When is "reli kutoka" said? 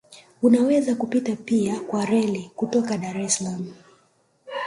2.05-2.97